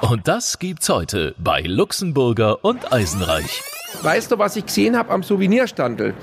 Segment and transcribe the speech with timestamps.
[0.00, 3.62] Und das gibt's heute bei Luxemburger und Eisenreich.
[4.02, 6.14] Weißt du, was ich gesehen habe am Souvenirstandel?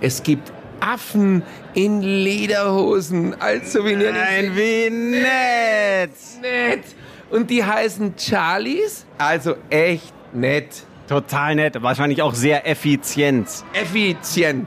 [0.00, 1.42] Es gibt Affen
[1.74, 4.12] in Lederhosen als Souvenir.
[4.12, 6.10] Nein, wie nett.
[6.40, 6.84] Nett.
[7.30, 9.06] Und die heißen Charlies.
[9.18, 10.84] Also echt nett.
[11.08, 13.48] Total nett, wahrscheinlich auch sehr effizient.
[13.74, 14.66] Effizient.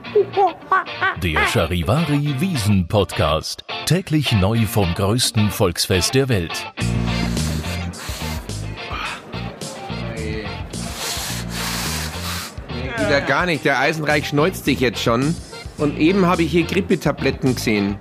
[1.22, 3.64] Der Charivari Wiesen Podcast.
[3.86, 6.66] Täglich neu vom größten Volksfest der Welt.
[13.08, 13.64] Wieder gar nicht.
[13.64, 15.34] Der Eisenreich schneuzt dich jetzt schon.
[15.78, 17.96] Und eben habe ich hier Grippetabletten gesehen.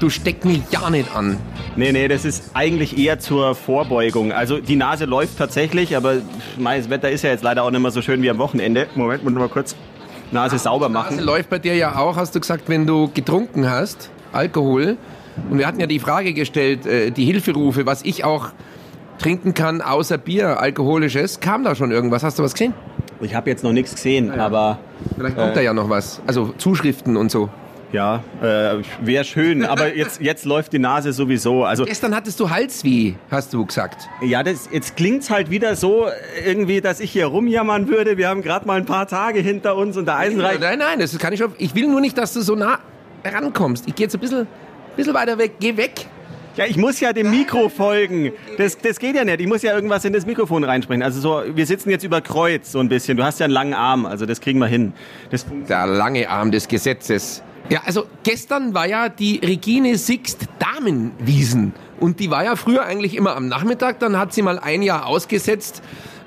[0.00, 1.36] Du steck mich ja nicht an.
[1.76, 4.32] Nee, nee, das ist eigentlich eher zur Vorbeugung.
[4.32, 6.16] Also die Nase läuft tatsächlich, aber
[6.58, 8.88] mein, das Wetter ist ja jetzt leider auch nicht mehr so schön wie am Wochenende.
[8.96, 9.76] Moment, muss mal kurz
[10.32, 11.14] Nase sauber machen.
[11.14, 14.96] Nase läuft bei dir ja auch, hast du gesagt, wenn du getrunken hast, Alkohol.
[15.50, 18.48] Und wir hatten ja die Frage gestellt, äh, die Hilferufe, was ich auch
[19.18, 21.38] trinken kann außer Bier, alkoholisches.
[21.38, 22.24] Kam da schon irgendwas?
[22.24, 22.74] Hast du was gesehen?
[23.20, 24.78] Ich habe jetzt noch nichts gesehen, aber
[25.16, 26.20] Vielleicht kommt da ja noch was.
[26.26, 27.48] Also Zuschriften und so.
[27.92, 29.64] ja, äh, wäre schön.
[29.66, 31.64] Aber jetzt, jetzt läuft die Nase sowieso.
[31.64, 34.08] Also Gestern hattest du Halsweh, hast du gesagt.
[34.22, 36.06] ja, das, jetzt klingt's halt wieder so
[36.46, 38.16] irgendwie, dass ich hier rumjammern würde.
[38.16, 41.18] Wir haben gerade mal ein paar Tage hinter uns und der Eisenreich Nein, nein, das
[41.18, 41.52] kann ich schon.
[41.58, 42.78] Ich will nur nicht, dass du so nah
[43.24, 43.88] rankommst.
[43.88, 44.46] Ich gehe jetzt ein bisschen,
[44.96, 45.54] bisschen weiter weg.
[45.58, 46.06] Geh weg.
[46.56, 48.32] Ja, ich muss ja dem Mikro folgen.
[48.58, 49.40] Das, das geht ja nicht.
[49.40, 51.02] Ich muss ja irgendwas in das Mikrofon reinsprechen.
[51.02, 53.16] Also so, wir sitzen jetzt über Kreuz so ein bisschen.
[53.16, 54.92] Du hast ja einen langen Arm, also das kriegen wir hin.
[55.30, 57.42] Das, Der lange Arm des Gesetzes.
[57.68, 61.72] Ja, also gestern war ja die Regine Sixt Damenwiesen.
[62.00, 64.00] Und die war ja früher eigentlich immer am Nachmittag.
[64.00, 65.82] Dann hat sie mal ein Jahr ausgesetzt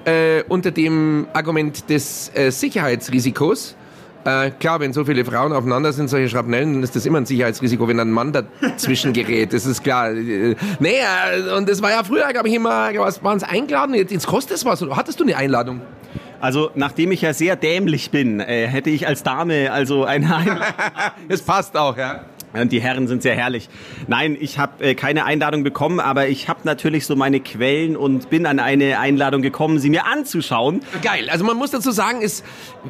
[0.05, 3.75] äh, unter dem Argument des äh, Sicherheitsrisikos.
[4.25, 7.25] Äh, klar, wenn so viele Frauen aufeinander sind, solche Schrapnellen, dann ist das immer ein
[7.25, 9.53] Sicherheitsrisiko, wenn ein Mann dazwischen gerät.
[9.53, 10.11] Das ist klar.
[10.11, 13.95] Äh, Nee, äh, und das war ja früher, glaube ich, immer, was waren es eingeladen?
[13.95, 14.81] Jetzt, jetzt kostet es was.
[14.81, 15.81] Oder hattest du eine Einladung?
[16.39, 20.63] also nachdem ich ja sehr dämlich bin, äh, hätte ich als Dame also eine Einladung.
[21.29, 22.25] Das passt auch, ja.
[22.53, 23.69] Und die Herren sind sehr herrlich.
[24.07, 28.29] Nein, ich habe äh, keine Einladung bekommen, aber ich habe natürlich so meine Quellen und
[28.29, 30.81] bin an eine Einladung gekommen, sie mir anzuschauen.
[31.01, 31.29] Geil.
[31.29, 32.43] Also man muss dazu sagen, es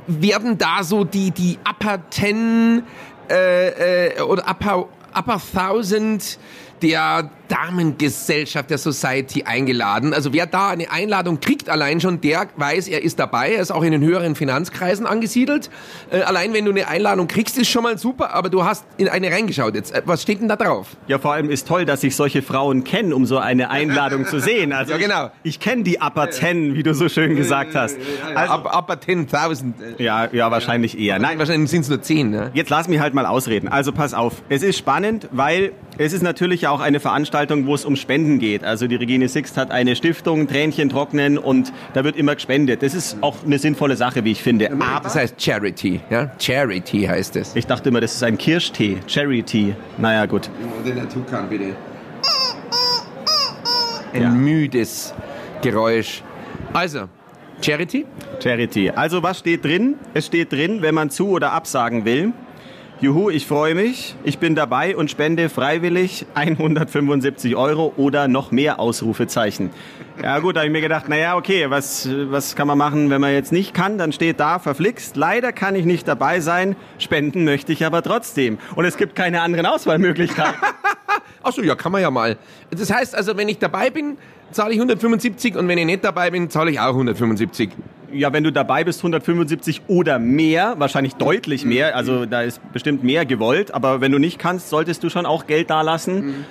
[0.08, 2.84] werden da so die, die Upper Ten
[3.30, 6.40] äh, äh, oder Upper, Upper Thousand
[6.84, 10.14] der Damengesellschaft der Society eingeladen.
[10.14, 13.54] Also wer da eine Einladung kriegt, allein schon der weiß, er ist dabei.
[13.54, 15.70] Er ist auch in den höheren Finanzkreisen angesiedelt.
[16.12, 19.08] Äh, allein wenn du eine Einladung kriegst, ist schon mal super, aber du hast in
[19.10, 19.94] eine reingeschaut jetzt.
[19.94, 20.88] Äh, was steht denn da drauf?
[21.08, 24.40] Ja, vor allem ist toll, dass ich solche Frauen kenne, um so eine Einladung zu
[24.40, 24.74] sehen.
[24.84, 25.32] Also Ja, genau.
[25.44, 27.96] ich, ich kenne die Upper Ten, wie du so schön gesagt hast.
[28.36, 29.74] Also, Up- Upper 10.000.
[30.00, 31.20] Äh, ja, ja, wahrscheinlich eher.
[31.20, 32.52] Nein, Wahrscheinlich sind es nur 10, ne?
[32.54, 33.68] Jetzt lass mich halt mal ausreden.
[33.68, 34.42] Also pass auf.
[34.50, 38.64] Es ist spannend, weil es ist natürlich auch eine Veranstaltung, wo es um Spenden geht.
[38.64, 42.84] Also die Regine Sixt hat eine Stiftung, Tränchen trocknen und da wird immer gespendet.
[42.84, 44.72] Das ist auch eine sinnvolle Sache, wie ich finde.
[44.72, 46.32] Aber Das heißt Charity, ja?
[46.40, 47.56] Charity heißt es.
[47.56, 49.76] ich dachte immer, das ist ein Kirschtee, Cherry-Tee.
[49.98, 50.50] Naja, gut.
[50.86, 51.76] Den Naturkan, bitte.
[54.14, 54.30] Ein Ja.
[54.30, 55.14] müdes
[55.62, 56.22] Geräusch.
[56.74, 57.06] Also,
[57.62, 58.06] Charity?
[58.42, 58.90] Charity.
[58.92, 59.96] Also was steht drin?
[60.14, 62.34] Es steht drin, wenn man zu- oder absagen will.
[63.04, 64.16] Juhu, ich freue mich.
[64.24, 69.72] Ich bin dabei und spende freiwillig 175 Euro oder noch mehr Ausrufezeichen.
[70.22, 73.20] Ja gut, da habe ich mir gedacht, naja, okay, was, was kann man machen, wenn
[73.20, 73.98] man jetzt nicht kann?
[73.98, 75.18] Dann steht da, verflixt.
[75.18, 76.78] Leider kann ich nicht dabei sein.
[76.98, 78.58] Spenden möchte ich aber trotzdem.
[78.74, 80.62] Und es gibt keine anderen Auswahlmöglichkeiten.
[81.44, 82.38] Achso, ja, kann man ja mal.
[82.72, 84.18] Das heißt also, wenn ich dabei bin,
[84.54, 87.70] zahle ich 175 und wenn ich nicht dabei bin, zahle ich auch 175.
[88.14, 93.04] Ja, wenn du dabei bist, 175 oder mehr, wahrscheinlich deutlich mehr, also da ist bestimmt
[93.04, 96.46] mehr gewollt, aber wenn du nicht kannst, solltest du schon auch Geld dalassen.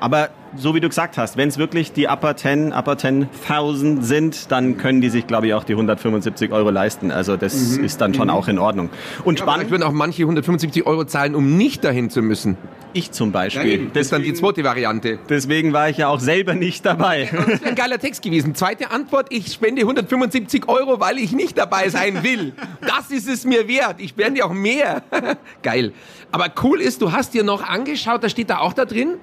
[0.00, 4.50] Aber so wie du gesagt hast, wenn es wirklich die Upper 10, Upper 10.000 sind,
[4.50, 7.10] dann können die sich, glaube ich, auch die 175 Euro leisten.
[7.10, 8.88] Also das ist dann schon auch in Ordnung.
[9.24, 12.56] Und Spannend spannend, würden auch manche 175 Euro zahlen, um nicht dahin zu müssen.
[12.94, 13.90] ich zum Beispiel.
[13.92, 15.18] Das ist dann die zweite Variante.
[15.28, 17.28] Deswegen war ich ja auch selber nicht dabei.
[17.30, 18.54] Das wäre ein geiler Text gewesen.
[18.54, 22.54] Zweite Antwort, ich spende 175 Euro, weil ich nicht dabei sein will.
[22.80, 23.96] Das ist es mir wert.
[23.98, 25.02] Ich spende auch mehr.
[25.62, 25.92] Geil.
[26.32, 29.14] Aber cool ist, du hast dir noch angeschaut, da steht da auch da drin,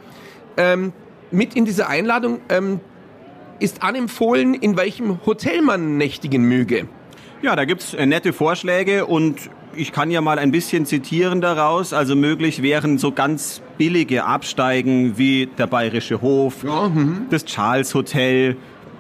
[0.58, 0.94] ähm,
[1.32, 2.80] mit in dieser Einladung ähm,
[3.60, 6.88] ist anempfohlen, in welchem Hotel man nächtigen möge.
[7.42, 11.94] Ja, da gibt's äh, nette Vorschläge und ich kann ja mal ein bisschen zitieren daraus.
[11.94, 16.66] Also möglich wären so ganz billige Absteigen wie der Bayerische Hof,
[17.30, 18.56] das Charles Hotel,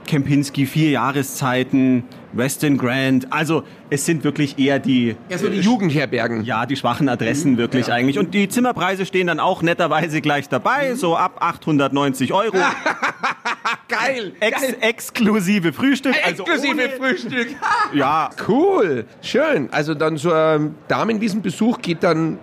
[0.05, 2.03] Kempinski vier Jahreszeiten,
[2.35, 3.31] Weston Grand.
[3.33, 6.43] Also es sind wirklich eher die Ja, so die Jugendherbergen.
[6.43, 8.19] ja, die schwachen Adressen wirklich eigentlich.
[8.19, 12.57] Und die Zimmerpreise stehen dann auch netterweise gleich dabei, so ab 890 Euro.
[13.87, 14.33] Geil.
[14.39, 14.75] Ex Geil.
[14.81, 16.15] exklusive Frühstück.
[16.23, 17.47] also Exklusive Frühstück.
[17.93, 19.05] Ja, Cool.
[19.21, 19.69] Schön.
[19.71, 22.37] Also dann so ein Damenwiesenbesuch geht dann,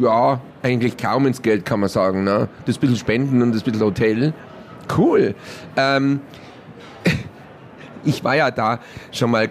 [0.00, 2.24] ja, eigentlich kaum ins Geld, kann man sagen.
[2.24, 2.48] Ne?
[2.66, 4.32] Das bisschen Spenden und das bisschen Hotel.
[4.96, 5.34] Cool.
[5.76, 6.20] Ähm,
[8.06, 8.80] ich war ja da
[9.12, 9.50] schon mal,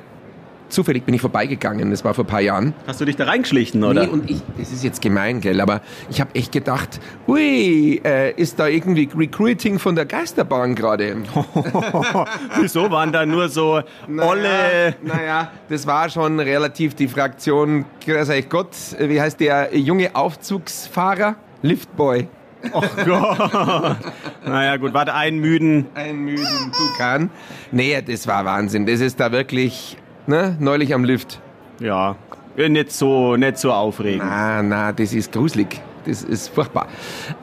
[0.70, 2.74] zufällig bin ich vorbeigegangen, das war vor ein paar Jahren.
[2.88, 4.06] hast du dich da reingeschlichen, oder?
[4.06, 8.32] Nee, und ich, das ist jetzt gemein, gell, aber ich habe echt gedacht, ui, äh,
[8.32, 11.16] ist da irgendwie Recruiting von der Geisterbahn gerade?
[12.60, 13.82] Wieso waren da nur so
[14.18, 14.96] olle...
[15.04, 21.36] Naja, das war schon relativ die Fraktion, grüß euch Gott, wie heißt der junge Aufzugsfahrer?
[21.62, 22.28] Liftboy.
[22.74, 23.98] Oh Gott.
[24.46, 25.88] naja, gut, warte, einen müden...
[25.94, 27.30] Ein müden Tukan.
[27.72, 28.86] Nee, das war Wahnsinn.
[28.86, 29.98] Das ist da wirklich,
[30.28, 31.40] ne, neulich am Lift.
[31.80, 32.16] Ja,
[32.58, 34.24] nicht so, nicht so aufregend.
[34.26, 35.82] Na, na, das ist gruselig.
[36.06, 36.88] Das ist furchtbar.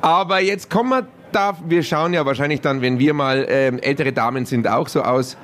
[0.01, 4.13] Aber jetzt kommen wir da, wir schauen ja wahrscheinlich dann, wenn wir mal ähm, ältere
[4.13, 5.37] Damen sind, auch so aus.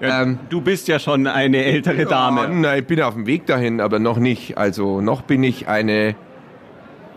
[0.00, 2.48] Ja, ähm, du bist ja schon eine ältere Dame.
[2.52, 4.58] na, ich bin auf dem Weg dahin, aber noch nicht.
[4.58, 6.14] Also noch bin ich eine,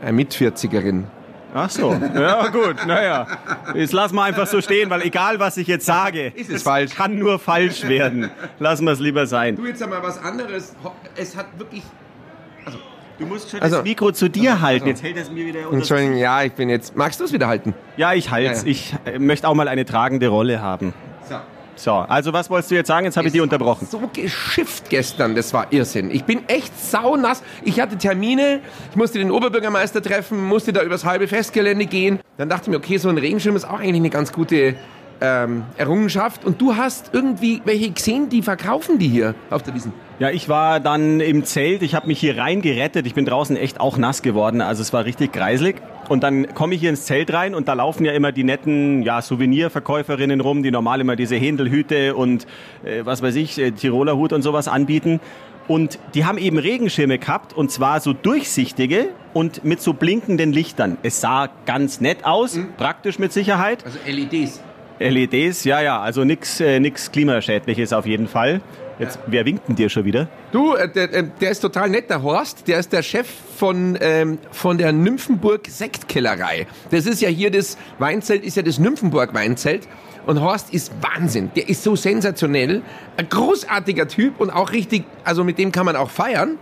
[0.01, 1.07] eine Mitvierzigerin.
[1.53, 3.25] Ach so, ja gut, naja.
[3.73, 6.93] Jetzt lassen wir einfach so stehen, weil egal was ich jetzt sage, Ist es falsch.
[6.95, 8.29] kann nur falsch werden.
[8.59, 9.55] Lassen wir es lieber sein.
[9.55, 10.75] Du jetzt einmal was anderes.
[11.15, 11.83] Es hat wirklich.
[13.17, 14.83] Du musst schon Also- das Mikro zu dir halten.
[14.83, 15.73] also- Jetzt hält es mir wieder unter.
[15.77, 16.95] Entschuldigung, ja, ich bin jetzt.
[16.95, 17.73] Magst du es wieder halten?
[17.97, 18.61] Ja, ich halt's.
[18.61, 18.71] Ja, ja.
[18.71, 20.93] Ich äh, möchte auch mal eine tragende Rolle haben.
[21.27, 21.35] So.
[21.79, 23.05] So, also was wolltest du jetzt sagen?
[23.05, 23.87] Jetzt habe ich dich unterbrochen.
[23.89, 26.11] So geschifft gestern, das war Irrsinn.
[26.11, 27.41] Ich bin echt saunass.
[27.63, 28.59] Ich hatte Termine,
[28.89, 32.19] ich musste den Oberbürgermeister treffen, musste da übers halbe Festgelände gehen.
[32.35, 34.75] Dann dachte ich mir, okay, so ein Regenschirm ist auch eigentlich eine ganz gute
[35.21, 36.43] ähm, Errungenschaft.
[36.43, 39.93] Und du hast irgendwie welche gesehen, die verkaufen die hier auf der Wiesn.
[40.19, 43.07] Ja, ich war dann im Zelt, ich habe mich hier reingerettet.
[43.07, 45.77] Ich bin draußen echt auch nass geworden, also es war richtig kreislig.
[46.09, 49.03] Und dann komme ich hier ins Zelt rein und da laufen ja immer die netten
[49.03, 52.47] ja, Souvenirverkäuferinnen rum, die normal immer diese Händelhüte und
[52.83, 55.19] äh, was weiß ich, äh, Tiroler Hut und sowas anbieten.
[55.67, 60.97] Und die haben eben Regenschirme gehabt und zwar so durchsichtige und mit so blinkenden Lichtern.
[61.03, 63.85] Es sah ganz nett aus, praktisch mit Sicherheit.
[63.85, 64.63] Also LEDs.
[64.97, 68.61] LEDs, ja, ja, also nix, äh, nix klimaschädliches auf jeden Fall.
[68.99, 70.27] Jetzt, wer winkt denn dir schon wieder?
[70.51, 72.67] Du, äh, der, äh, der ist total nett, der Horst.
[72.67, 76.67] Der ist der Chef von, ähm, von der Nymphenburg Sektkellerei.
[76.91, 79.87] Das ist ja hier das Weinzelt, ist ja das Nymphenburg Weinzelt.
[80.25, 81.49] Und Horst ist Wahnsinn.
[81.55, 82.81] Der ist so sensationell.
[83.15, 86.57] Ein großartiger Typ und auch richtig, also mit dem kann man auch feiern.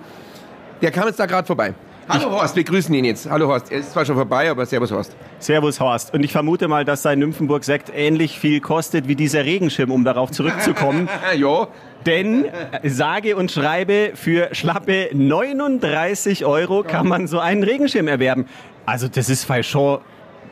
[0.83, 1.73] Der kam jetzt da gerade vorbei.
[2.09, 3.29] Hallo Horst, wir grüßen ihn jetzt.
[3.29, 3.69] Hallo Horst.
[3.69, 5.13] Er ist zwar schon vorbei, aber servus Horst.
[5.39, 6.13] Servus Horst.
[6.13, 10.31] Und ich vermute mal, dass sein Nymphenburg-Sekt ähnlich viel kostet wie dieser Regenschirm, um darauf
[10.31, 11.09] zurückzukommen.
[11.37, 11.67] ja,
[12.05, 12.45] Denn
[12.83, 18.45] sage und schreibe, für schlappe 39 Euro kann man so einen Regenschirm erwerben.
[18.85, 19.99] Also das ist schon,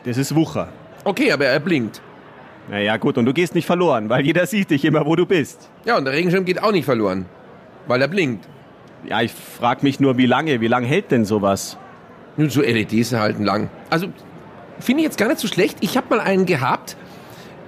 [0.04, 0.68] das ist Wucher.
[1.04, 2.02] okay, aber er blinkt.
[2.68, 5.70] Naja gut, und du gehst nicht verloren, weil jeder sieht dich immer, wo du bist.
[5.86, 7.24] Ja, und der Regenschirm geht auch nicht verloren,
[7.86, 8.46] weil er blinkt.
[9.04, 11.76] Ja, ich frage mich nur, wie lange, wie lange hält denn sowas?
[12.36, 13.70] Nun, so LEDs halten lang.
[13.90, 14.08] Also,
[14.80, 15.78] finde ich jetzt gar nicht so schlecht.
[15.80, 16.96] Ich habe mal einen gehabt,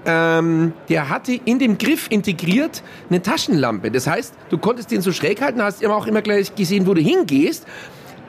[0.05, 3.91] ähm, der hatte in dem Griff integriert eine Taschenlampe.
[3.91, 6.95] Das heißt, du konntest den so schräg halten, hast immer auch immer gleich gesehen, wo
[6.95, 7.67] du hingehst.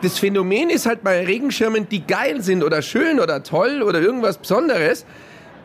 [0.02, 4.38] Das Phänomen ist halt bei Regenschirmen, die geil sind oder schön oder toll oder irgendwas
[4.38, 5.06] Besonderes.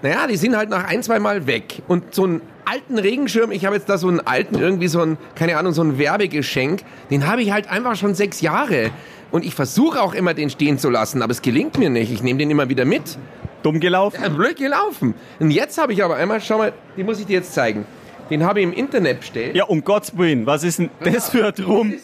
[0.02, 1.82] Naja, die sind halt nach ein, zwei Mal weg.
[1.88, 5.18] Und so einen alten Regenschirm, ich habe jetzt da so einen alten, irgendwie so ein,
[5.34, 8.90] keine Ahnung, so ein Werbegeschenk, den habe ich halt einfach schon sechs Jahre.
[9.30, 12.12] Und ich versuche auch immer, den stehen zu lassen, aber es gelingt mir nicht.
[12.12, 13.18] Ich nehme den immer wieder mit.
[13.62, 14.20] Dumm gelaufen?
[14.22, 15.14] Ja, blöd gelaufen.
[15.40, 17.86] Und jetzt habe ich aber einmal, schau mal, den muss ich dir jetzt zeigen.
[18.30, 19.56] Den habe ich im Internet bestellt.
[19.56, 21.94] Ja, um Gottes Willen, was ist denn das für ein Drum?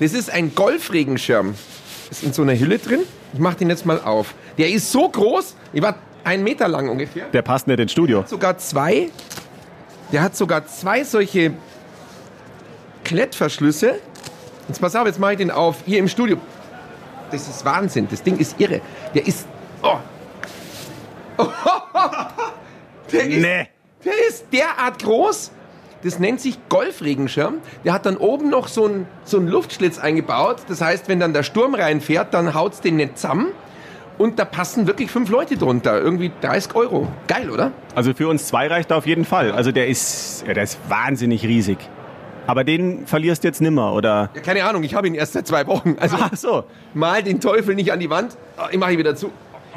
[0.00, 1.54] Das ist ein Golfregenschirm.
[2.10, 3.00] Ist in so einer Hülle drin.
[3.32, 4.34] Ich mache den jetzt mal auf.
[4.58, 7.26] Der ist so groß, ich war einen Meter lang ungefähr.
[7.32, 8.24] Der passt nicht ins Studio.
[8.26, 9.10] sogar zwei.
[10.12, 11.52] Der hat sogar zwei solche
[13.04, 13.98] Klettverschlüsse.
[14.68, 15.76] Jetzt pass auf, jetzt mache ich den auf.
[15.84, 16.38] Hier im Studio.
[17.30, 18.06] Das ist Wahnsinn.
[18.10, 18.80] Das Ding ist irre.
[19.14, 19.46] Der ist.
[19.82, 19.96] Oh.
[23.12, 23.68] Der ist, Nee.
[24.04, 25.50] der ist derart groß.
[26.02, 27.58] Das nennt sich Golfregenschirm.
[27.84, 30.58] Der hat dann oben noch so einen so einen Luftschlitz eingebaut.
[30.68, 33.48] Das heißt, wenn dann der Sturm reinfährt, dann haut's den nicht zusammen.
[34.16, 36.00] Und da passen wirklich fünf Leute drunter.
[36.00, 37.08] Irgendwie 30 Euro.
[37.26, 37.72] Geil, oder?
[37.94, 39.50] Also für uns zwei reicht er auf jeden Fall.
[39.52, 41.78] Also der ist, ja, der ist wahnsinnig riesig.
[42.46, 44.30] Aber den verlierst du jetzt nimmer, oder?
[44.34, 45.96] Ja, keine Ahnung, ich habe ihn erst seit zwei Wochen.
[46.00, 46.64] Also Ach so.
[46.92, 48.36] mal den Teufel nicht an die Wand.
[48.56, 49.30] Ah, Ich mache ihn wieder zu.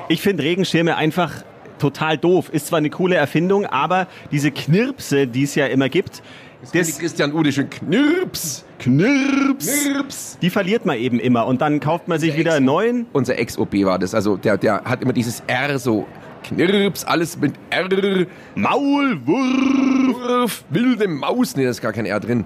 [0.10, 1.32] Ich finde Regenschirme einfach
[1.79, 2.50] total doof.
[2.51, 6.22] Ist zwar eine coole Erfindung, aber diese Knirpse, die es ja immer gibt,
[6.61, 8.65] Das das Christian Ude schön Knirps.
[8.79, 10.37] Knirps, Knirps.
[10.41, 13.05] die verliert man eben immer und dann kauft man sich wieder einen neuen.
[13.13, 14.15] Unser Ex-OB war das.
[14.15, 16.07] Also der, der hat immer dieses R so
[16.43, 18.25] Knirps, alles mit R.
[18.55, 22.45] Maulwurf, wilde Maus, nee, da ist gar kein R drin.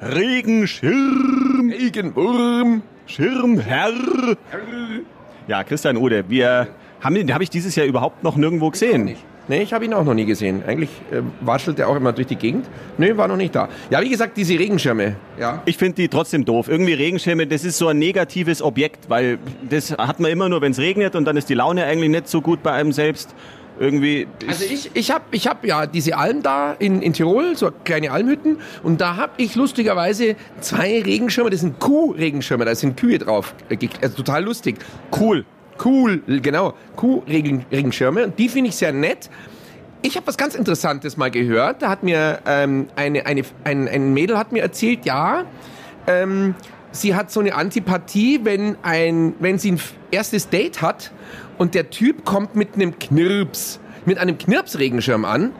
[0.00, 4.36] Regenschirm, Regenwurm, Schirmherr.
[5.46, 6.68] Ja, Christian Ude, wir
[7.00, 9.16] haben den, den habe ich dieses Jahr überhaupt noch nirgendwo gesehen.
[9.50, 10.62] Nee, ich habe ihn auch noch nie gesehen.
[10.64, 12.66] Eigentlich äh, watschelt er auch immer durch die Gegend.
[12.98, 13.68] Nee, war noch nicht da.
[13.90, 15.16] Ja, wie gesagt, diese Regenschirme.
[15.40, 15.60] Ja.
[15.64, 16.68] Ich finde die trotzdem doof.
[16.68, 19.38] Irgendwie Regenschirme, das ist so ein negatives Objekt, weil
[19.68, 22.28] das hat man immer nur, wenn es regnet und dann ist die Laune eigentlich nicht
[22.28, 23.34] so gut bei einem selbst.
[23.80, 24.28] Irgendwie.
[24.46, 28.12] Also ich, ich habe ich hab ja diese Alm da in, in Tirol, so kleine
[28.12, 33.52] Almhütten, und da habe ich lustigerweise zwei Regenschirme, das sind Kuh-Regenschirme, da sind Kühe drauf.
[33.68, 34.76] Äh, Also total lustig.
[35.18, 35.44] cool.
[35.84, 36.74] Cool, genau.
[36.96, 38.24] Kuh-Regenschirme.
[38.24, 39.30] Und die finde ich sehr nett.
[40.02, 41.82] Ich habe was ganz Interessantes mal gehört.
[41.82, 45.44] Da hat mir ähm, eine, eine, ein, ein Mädel hat mir erzählt, ja,
[46.06, 46.54] ähm,
[46.92, 51.12] sie hat so eine Antipathie, wenn, ein, wenn sie ein erstes Date hat
[51.58, 55.52] und der Typ kommt mit einem Knirps, mit einem Knirps-Regenschirm an,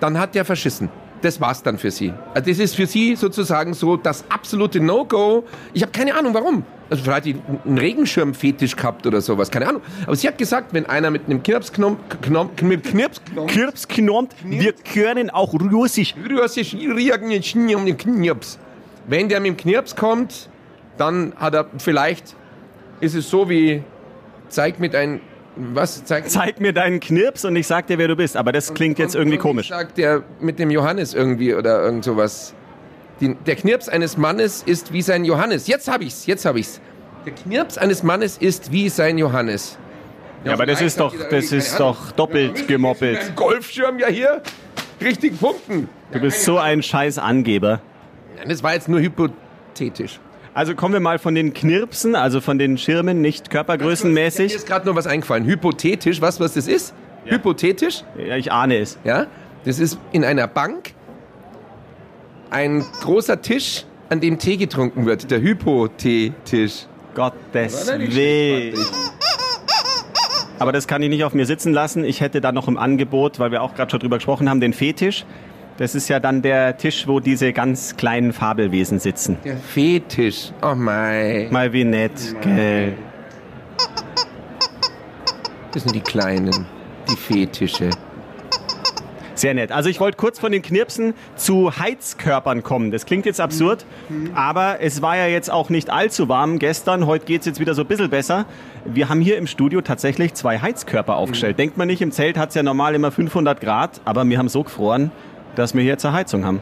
[0.00, 0.90] dann hat der verschissen.
[1.22, 2.12] Das war's dann für sie.
[2.34, 5.44] Also das ist für sie sozusagen so das absolute No-Go.
[5.74, 6.64] Ich habe keine Ahnung, warum.
[6.88, 7.36] Also vielleicht hat die
[7.66, 9.82] einen Regenschirm-Fetisch gehabt oder sowas, keine Ahnung.
[10.06, 14.72] Aber sie hat gesagt, wenn einer mit einem Knirps-Knom, Knom, mit Knirps, Kirps knormt, wir
[14.72, 16.14] können auch Russisch.
[17.96, 18.58] Knirps.
[19.06, 20.48] Wenn der mit dem Knirps kommt,
[20.98, 22.34] dann hat er vielleicht,
[23.00, 23.84] ist es so wie,
[24.48, 25.20] zeig mit ein,
[25.74, 28.36] was, zeig, Zeig mir deinen Knirps und ich sag dir, wer du bist.
[28.36, 29.68] Aber das klingt jetzt Und- irgendwie und komisch.
[29.68, 32.54] Sagt der mit dem Johannes irgendwie oder irgend sowas.
[33.20, 35.66] Die, der Knirps eines Mannes ist wie sein Johannes.
[35.66, 36.80] Jetzt hab ich's, jetzt hab ich's.
[37.26, 39.76] Der Knirps eines Mannes ist wie sein Johannes.
[40.44, 43.18] Ja, aber das ist doch, das ist doch doppelt gemoppelt.
[43.18, 44.42] Ein Golfschirm ja hier
[45.02, 45.88] richtig punkten.
[46.12, 47.80] Du bist so ein scheiß Angeber.
[48.38, 50.18] Ja, Das war jetzt nur hypothetisch.
[50.60, 54.54] Also kommen wir mal von den Knirpsen, also von den Schirmen, nicht Mir körpergrößenmäßig.
[54.54, 55.46] ist gerade noch was eingefallen.
[55.46, 56.92] Hypothetisch, was, was das ist?
[57.24, 58.98] Hypothetisch, Ja, ich ahne es.
[59.02, 59.26] ja.
[59.64, 60.92] Das ist in einer Bank
[62.50, 65.30] ein großer Tisch, an dem Tee getrunken wird.
[65.30, 66.84] Der Hypotetisch.
[67.14, 68.74] Gottes Willen.
[70.58, 72.04] Aber das kann ich nicht auf mir sitzen lassen.
[72.04, 74.74] Ich hätte da noch im Angebot, weil wir auch gerade schon drüber gesprochen haben, den
[74.74, 75.24] Fetisch.
[75.80, 79.38] Das ist ja dann der Tisch, wo diese ganz kleinen Fabelwesen sitzen.
[79.46, 80.52] Der Fetisch.
[80.60, 81.50] Oh mein.
[81.50, 82.92] Mal wie nett, gell?
[85.72, 86.66] Das sind die Kleinen.
[87.08, 87.88] Die Fetische.
[89.34, 89.72] Sehr nett.
[89.72, 92.90] Also ich wollte kurz von den Knirpsen zu Heizkörpern kommen.
[92.90, 93.86] Das klingt jetzt absurd,
[94.34, 97.06] aber es war ja jetzt auch nicht allzu warm gestern.
[97.06, 98.44] Heute geht's jetzt wieder so ein bisschen besser.
[98.84, 101.58] Wir haben hier im Studio tatsächlich zwei Heizkörper aufgestellt.
[101.58, 104.62] Denkt man nicht, im Zelt hat's ja normal immer 500 Grad, aber wir haben so
[104.62, 105.10] gefroren,
[105.56, 106.60] dass wir hier eine Heizung haben.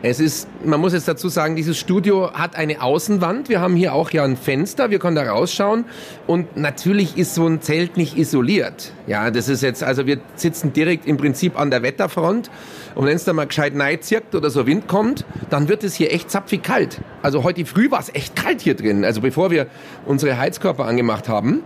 [0.00, 3.48] Es ist, man muss jetzt dazu sagen, dieses Studio hat eine Außenwand.
[3.48, 5.86] Wir haben hier auch ja ein Fenster, wir können da rausschauen.
[6.28, 8.92] Und natürlich ist so ein Zelt nicht isoliert.
[9.08, 12.48] Ja, das ist jetzt, also wir sitzen direkt im Prinzip an der Wetterfront.
[12.94, 16.12] Und wenn es da mal gescheit zirkt oder so Wind kommt, dann wird es hier
[16.12, 17.00] echt zapfig kalt.
[17.22, 19.04] Also heute früh war es echt kalt hier drin.
[19.04, 19.66] Also bevor wir
[20.06, 21.64] unsere Heizkörper angemacht haben.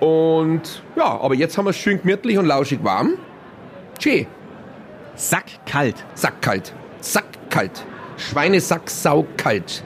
[0.00, 3.12] Und ja, aber jetzt haben wir es schön gemütlich und lauschig warm.
[3.96, 4.26] Tschee.
[5.20, 5.96] Sackkalt.
[6.14, 6.72] Sackkalt.
[7.02, 7.84] Sackkalt.
[8.16, 9.84] Schweinesack saukalt.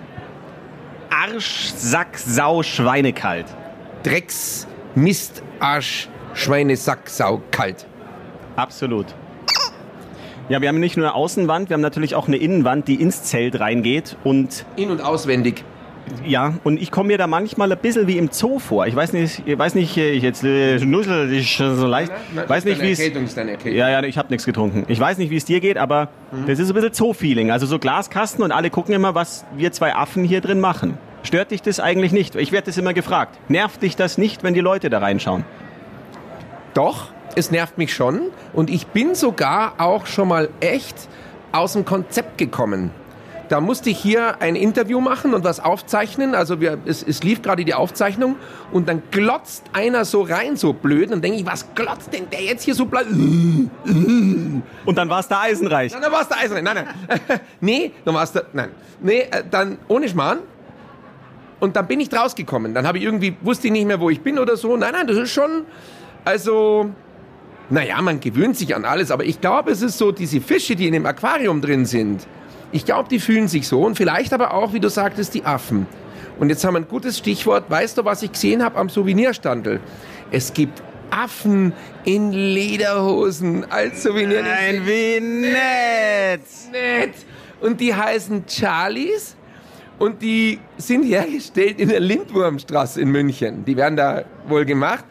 [1.11, 3.47] Arsch, Sack, Sau, Schweinekalt.
[4.05, 7.85] Drecks, Mist, Arsch, Schweinesack saukalt.
[8.55, 9.07] Absolut.
[10.49, 13.25] Ja, wir haben nicht nur eine Außenwand, wir haben natürlich auch eine Innenwand, die ins
[13.25, 14.17] Zelt reingeht.
[14.23, 15.65] Und In- und auswendig.
[16.27, 18.87] Ja, und ich komme mir da manchmal ein bisschen wie im Zoo vor.
[18.87, 22.13] Ich weiß nicht, ich weiß nicht, ich jetzt äh, schnussel ich so leicht.
[22.47, 22.99] Weiß nicht, wie es.
[23.65, 24.85] Ja, ja, ich habe nichts getrunken.
[24.89, 26.09] Ich weiß nicht, wie es dir geht, aber
[26.47, 27.51] das ist ein bisschen Zoo-Feeling.
[27.51, 30.99] Also so Glaskasten und alle gucken immer, was wir zwei Affen hier drin machen.
[31.23, 32.37] Stört dich das eigentlich nicht?
[32.37, 33.39] Ich werde das immer gefragt.
[33.49, 35.45] Nervt dich das nicht, wenn die Leute da reinschauen?
[36.75, 38.21] Doch, es nervt mich schon.
[38.53, 41.09] Und ich bin sogar auch schon mal echt
[41.53, 42.91] aus dem Konzept gekommen.
[43.49, 46.35] Da musste ich hier ein Interview machen und was aufzeichnen.
[46.35, 48.37] Also wir, es, es lief gerade die Aufzeichnung
[48.73, 51.13] und dann glotzt einer so rein, so blöd.
[51.13, 53.07] Und denke ich, was glotzt denn der jetzt hier so blöd?
[53.07, 55.93] Und dann war es da eisenreich.
[55.93, 56.63] Dann war es der Eiserne.
[56.63, 57.41] Nein, nein.
[57.61, 58.47] nee, dann war es der.
[58.53, 58.71] Nein.
[59.01, 60.39] Nee, äh, dann ohne Schmarrn.
[61.61, 62.75] Und dann bin ich rausgekommen.
[62.75, 64.77] Dann habe ich irgendwie, wusste ich nicht mehr, wo ich bin oder so.
[64.77, 65.67] Nein, nein, das ist schon.
[66.25, 66.91] Also.
[67.71, 70.87] Naja, man gewöhnt sich an alles, aber ich glaube, es ist so, diese Fische, die
[70.87, 72.27] in dem Aquarium drin sind,
[72.75, 75.87] ich glaube, die fühlen sich so und vielleicht aber auch, wie du sagtest, die Affen.
[76.41, 77.71] Und jetzt haben wir ein gutes Stichwort.
[77.71, 79.79] Weißt du, was ich gesehen habe am Souvenirstandel?
[80.33, 81.73] Es gibt Affen
[82.05, 84.43] in Lederhosen als Souvenir.
[84.43, 86.41] Nein, wie nett!
[86.73, 87.15] nett.
[87.61, 89.37] Und die heißen Charlies
[90.01, 93.65] und die sind hergestellt in der Lindwurmstraße in München.
[93.65, 95.05] Die werden da wohl gemacht.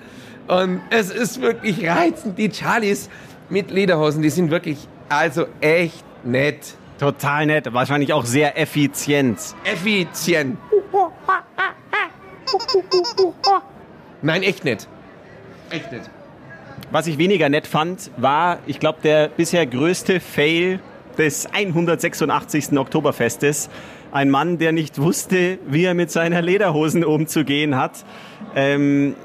[0.49, 2.37] Und es ist wirklich reizend.
[2.37, 3.09] Die Charlies
[3.49, 6.75] mit Lederhosen, die sind wirklich, also echt nett.
[7.03, 9.37] Total nett, wahrscheinlich auch sehr effizient.
[9.65, 10.57] Effizient.
[14.21, 14.87] Nein, echt nett.
[15.69, 16.09] Echt nett.
[16.91, 20.79] Was ich weniger nett fand, war, ich glaube, der bisher größte Fail
[21.17, 22.71] des 186.
[22.77, 23.69] Oktoberfestes.
[24.13, 28.05] Ein Mann, der nicht wusste, wie er mit seiner Lederhosen umzugehen hat.
[28.55, 29.17] Ähm,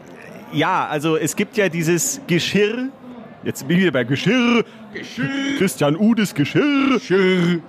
[0.52, 2.88] ja, also es gibt ja dieses Geschirr.
[3.44, 4.64] Jetzt bin ich wieder bei Geschirr.
[4.92, 5.28] Geschirr.
[5.58, 6.94] Christian Udes Geschirr.
[6.94, 7.60] Geschirr.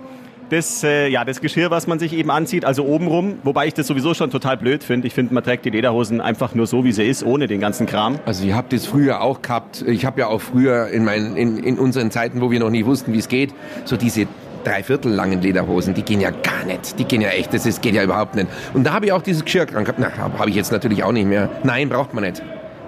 [0.49, 3.85] Das, äh, ja, das Geschirr, was man sich eben anzieht, also obenrum, wobei ich das
[3.85, 5.05] sowieso schon total blöd finde.
[5.05, 7.85] Ich finde, man trägt die Lederhosen einfach nur so, wie sie ist, ohne den ganzen
[7.85, 8.17] Kram.
[8.25, 9.83] Also ich habe das früher auch gehabt.
[9.87, 12.85] Ich habe ja auch früher in, meinen, in, in unseren Zeiten, wo wir noch nie
[12.85, 13.53] wussten, wie es geht,
[13.85, 14.25] so diese
[14.63, 16.97] dreiviertel langen Lederhosen, die gehen ja gar nicht.
[16.97, 18.47] Die gehen ja echt, das ist, geht ja überhaupt nicht.
[18.73, 19.99] Und da habe ich auch dieses Geschirr dran gehabt.
[19.99, 21.49] Na, habe ich jetzt natürlich auch nicht mehr.
[21.63, 22.41] Nein, braucht man nicht.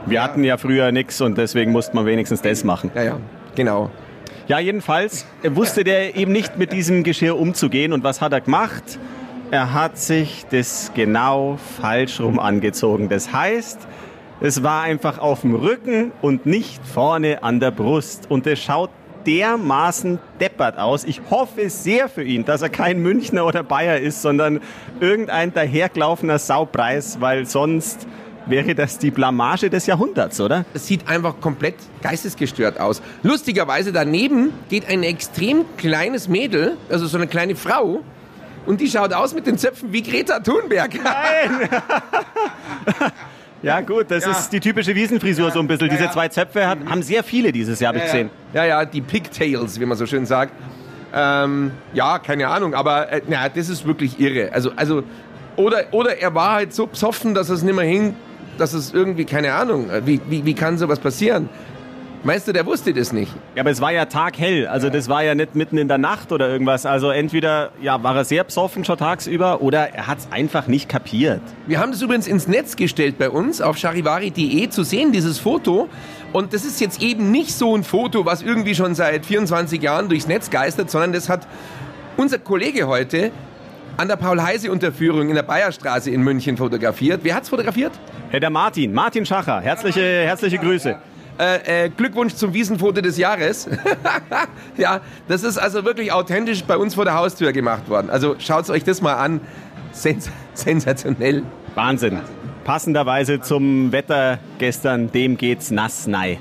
[0.06, 2.92] Wir hatten ja früher nichts und deswegen musste man wenigstens das machen.
[2.96, 3.18] Ja, ja,
[3.56, 3.92] genau.
[4.48, 7.94] Ja, jedenfalls wusste der eben nicht mit diesem Geschirr umzugehen.
[7.94, 9.00] Und was hat er gemacht?
[9.52, 13.10] Er hat sich das genau falsch rum angezogen.
[13.10, 13.80] Das heißt,
[14.42, 18.26] es war einfach auf dem Rücken und nicht vorne an der Brust.
[18.30, 18.90] Und es schaut
[19.28, 21.04] dermaßen deppert aus.
[21.04, 24.62] Ich hoffe sehr für ihn, dass er kein Münchner oder Bayer ist, sondern
[25.00, 28.08] irgendein dahergelaufener Saupreis, weil sonst
[28.46, 30.66] wäre das die Blamage des Jahrhunderts, oder?
[30.74, 33.02] Es sieht einfach komplett geistesgestört aus.
[33.24, 38.02] Lustigerweise daneben geht ein extrem kleines Mädel, also so eine kleine Frau,
[38.66, 40.92] und die schaut aus mit den Zöpfen wie Greta Thunberg.
[41.04, 41.70] Nein!
[43.64, 44.32] ja gut, das ja.
[44.32, 45.54] ist die typische Wiesenfrisur ja.
[45.54, 45.88] so ein bisschen.
[45.88, 48.30] Ja, Diese zwei Zöpfe hat, haben sehr viele dieses Jahr, habe ich gesehen.
[48.54, 50.54] Ja, ja, die Pigtails, wie man so schön sagt.
[51.14, 54.54] Ähm, ja, keine Ahnung, aber äh, na, das ist wirklich irre.
[54.54, 55.04] Also, also
[55.58, 58.16] oder, oder er war halt so besoffen, dass er es nicht mehr hin
[58.62, 61.50] dass es irgendwie, keine Ahnung, äh, wie, wie, wie kann sowas passieren?
[62.24, 63.34] Meinst du, der wusste das nicht?
[63.56, 64.68] Ja, aber es war ja taghell.
[64.68, 66.86] Also das war ja nicht mitten in der Nacht oder irgendwas.
[66.86, 70.88] Also entweder ja, war er sehr besoffen schon tagsüber oder er hat es einfach nicht
[70.88, 71.42] kapiert.
[71.66, 75.90] Wir haben das übrigens ins Netz gestellt bei uns auf charivari.de zu sehen, dieses Foto.
[76.32, 80.08] Und das ist jetzt eben nicht so ein Foto, was irgendwie schon seit 24 Jahren
[80.08, 81.48] durchs Netz geistert, sondern das hat
[82.18, 83.32] unser Kollege heute
[83.98, 87.22] an der Paul-Heise-Unterführung in der Bayerstraße in München fotografiert.
[87.24, 87.92] Wer hat's fotografiert?
[88.30, 89.62] Herr der Martin, Martin Schacher.
[89.62, 90.98] Herzliche, herzliche Grüße.
[91.40, 93.68] Äh, äh, Glückwunsch zum Wiesenfoto des Jahres.
[94.78, 98.10] ja, das ist also wirklich authentisch bei uns vor der Haustür gemacht worden.
[98.10, 99.42] Also schaut euch das mal an.
[99.92, 101.44] Sens sensationell.
[101.76, 102.20] Wahnsinn.
[102.64, 106.40] Passenderweise zum Wetter gestern, dem geht's nass nei.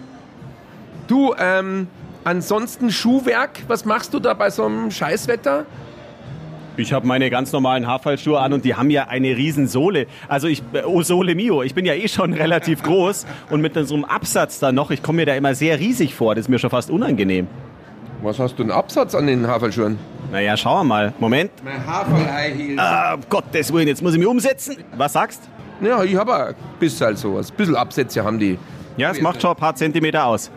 [1.07, 1.89] Du, ähm,
[2.25, 5.65] ansonsten Schuhwerk, was machst du da bei so einem Scheißwetter?
[6.77, 10.07] Ich habe meine ganz normalen Haarfallschuhe an und die haben ja eine riesen Sohle.
[10.29, 13.95] Also ich, oh Sole mio, ich bin ja eh schon relativ groß und mit so
[13.95, 16.35] einem Absatz da noch, ich komme mir da immer sehr riesig vor.
[16.35, 17.49] Das ist mir schon fast unangenehm.
[18.23, 19.99] Was hast du einen Absatz an den Haarfallschuhen?
[20.31, 21.13] Naja, schauen wir mal.
[21.19, 21.51] Moment.
[21.65, 22.79] Mein Haarfall-High Heels.
[22.79, 24.77] Ah, Gottes Willen, jetzt muss ich mich umsetzen.
[24.97, 25.43] Was sagst?
[25.81, 27.51] Ja, ich habe ein bisschen halt sowas.
[27.51, 28.59] Ein bisschen Absätze haben die.
[28.97, 30.51] Ja, es macht schon ein paar Zentimeter aus.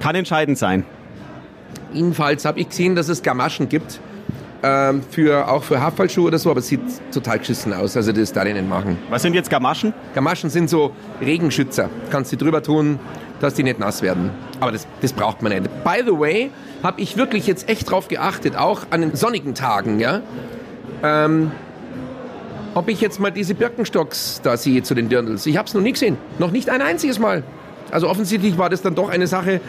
[0.00, 0.84] Kann entscheidend sein.
[1.92, 4.00] Jedenfalls habe ich gesehen, dass es Gamaschen gibt
[4.62, 6.80] ähm, für, auch für Haarfallschuhe oder so, aber es sieht
[7.12, 7.96] total geschissen aus.
[7.96, 8.98] Also das darf ich nicht machen.
[9.10, 9.92] Was sind jetzt Gamaschen?
[10.14, 11.90] Gamaschen sind so Regenschützer.
[12.10, 12.98] Kannst du drüber tun,
[13.40, 14.30] dass die nicht nass werden.
[14.60, 15.64] Aber das, das braucht man nicht.
[15.84, 16.50] By the way,
[16.82, 20.20] habe ich wirklich jetzt echt drauf geachtet, auch an den sonnigen Tagen, ja.
[21.02, 21.50] Ähm,
[22.74, 25.44] ob ich jetzt mal diese Birkenstocks da sehe zu den Dirndls.
[25.46, 26.16] Ich habe es noch nie gesehen.
[26.38, 27.42] Noch nicht ein einziges Mal.
[27.90, 29.60] Also offensichtlich war das dann doch eine Sache,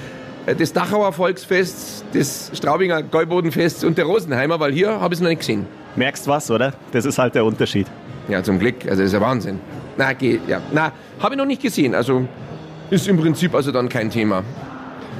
[0.48, 5.30] des Dachauer Volksfests, des Straubinger Gäubodenfests und der Rosenheimer, weil hier habe ich es noch
[5.30, 5.66] nicht gesehen.
[5.96, 6.74] Merkst was, oder?
[6.92, 7.88] Das ist halt der Unterschied.
[8.28, 8.76] Ja, zum Glück.
[8.84, 9.60] Also das ist ja Wahnsinn.
[9.98, 10.62] Na, geht, ja.
[10.72, 11.96] Na, habe ich noch nicht gesehen.
[11.96, 12.28] Also
[12.90, 14.44] ist im Prinzip also dann kein Thema.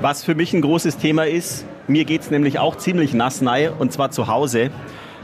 [0.02, 3.72] Was für mich ein großes Thema ist, mir geht es nämlich auch ziemlich nass nahe
[3.72, 4.72] und zwar zu Hause.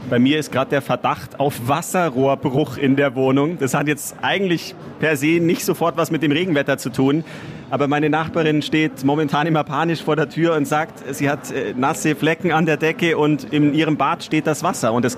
[0.08, 3.58] Bei mir ist gerade der Verdacht auf Wasserrohrbruch in der Wohnung.
[3.58, 7.24] Das hat jetzt eigentlich per se nicht sofort was mit dem Regenwetter zu tun.
[7.70, 11.72] Aber meine Nachbarin steht momentan immer panisch vor der Tür und sagt, sie hat äh,
[11.76, 14.92] nasse Flecken an der Decke und in ihrem Bad steht das Wasser.
[14.92, 15.16] Und das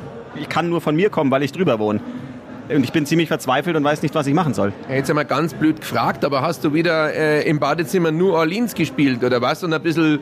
[0.50, 2.00] kann nur von mir kommen, weil ich drüber wohne.
[2.68, 4.72] Und ich bin ziemlich verzweifelt und weiß nicht, was ich machen soll.
[4.88, 9.24] Jetzt einmal ganz blöd gefragt, aber hast du wieder äh, im Badezimmer New Orleans gespielt
[9.24, 9.64] oder was?
[9.64, 10.20] Und ein bisschen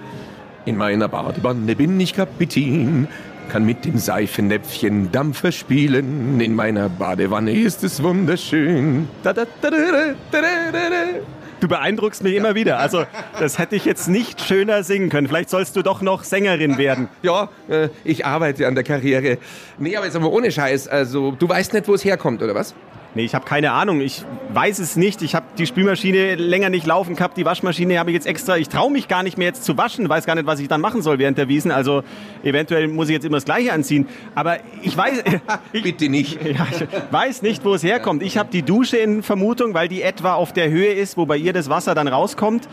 [0.64, 3.08] in meiner Badewanne bin ich Kapitän,
[3.50, 6.40] kann mit dem Seifennäpfchen Dampfer spielen.
[6.40, 9.08] In meiner Badewanne ist es wunderschön.
[9.22, 9.70] Da, da, da,
[11.60, 12.78] Du beeindruckst mich immer wieder.
[12.78, 13.04] Also,
[13.38, 15.28] das hätte ich jetzt nicht schöner singen können.
[15.28, 17.08] Vielleicht sollst du doch noch Sängerin werden.
[17.22, 19.38] Ja, äh, ich arbeite an der Karriere.
[19.78, 20.88] Nee, aber jetzt aber ohne Scheiß.
[20.88, 22.74] Also, du weißt nicht, wo es herkommt, oder was?
[23.14, 24.00] Nee, ich habe keine Ahnung.
[24.00, 25.22] Ich weiß es nicht.
[25.22, 27.36] Ich habe die Spülmaschine länger nicht laufen gehabt.
[27.36, 28.56] Die Waschmaschine habe ich jetzt extra.
[28.56, 30.08] Ich traue mich gar nicht mehr jetzt zu waschen.
[30.08, 31.72] Weiß gar nicht, was ich dann machen soll während der Wiesen.
[31.72, 32.04] Also
[32.44, 34.06] eventuell muss ich jetzt immer das Gleiche anziehen.
[34.36, 35.24] Aber ich weiß...
[35.72, 36.38] ich, Bitte nicht.
[36.50, 38.22] Ja, ich weiß nicht, wo es herkommt.
[38.22, 41.36] Ich habe die Dusche in Vermutung, weil die etwa auf der Höhe ist, wo bei
[41.36, 42.68] ihr das Wasser dann rauskommt.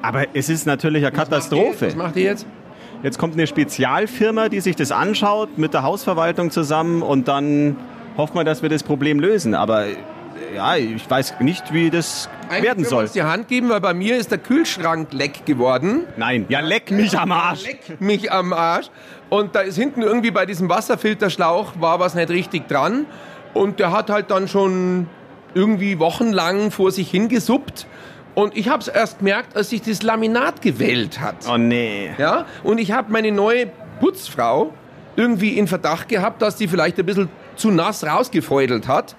[0.00, 1.86] Aber es ist natürlich eine Katastrophe.
[1.86, 2.46] Was macht ihr jetzt?
[3.02, 7.76] Jetzt kommt eine Spezialfirma, die sich das anschaut, mit der Hausverwaltung zusammen und dann
[8.16, 9.54] hofft man, dass wir das Problem lösen.
[9.54, 9.96] Aber äh,
[10.54, 13.04] ja, ich weiß nicht, wie das Eigentlich werden soll.
[13.04, 16.04] uns die Hand geben, weil bei mir ist der Kühlschrank leck geworden.
[16.16, 17.64] Nein, ja, leck mich am Arsch.
[17.64, 18.86] Leck mich am Arsch.
[19.28, 23.06] Und da ist hinten irgendwie bei diesem Wasserfilterschlauch war was nicht richtig dran.
[23.54, 25.06] Und der hat halt dann schon
[25.54, 27.86] irgendwie wochenlang vor sich hingesuppt.
[28.34, 31.36] Und ich habe es erst gemerkt, als sich das Laminat gewellt hat.
[31.50, 32.10] Oh nee.
[32.16, 32.46] Ja?
[32.62, 33.66] Und ich habe meine neue
[34.00, 34.72] Putzfrau
[35.16, 39.16] irgendwie in Verdacht gehabt, dass die vielleicht ein bisschen zu nass rausgefeudelt hat.